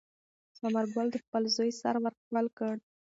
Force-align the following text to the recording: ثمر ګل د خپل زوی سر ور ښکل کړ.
ثمر 0.57 0.85
ګل 0.95 1.07
د 1.11 1.15
خپل 1.23 1.43
زوی 1.55 1.69
سر 1.81 1.95
ور 2.03 2.13
ښکل 2.21 2.45
کړ. 2.57 2.75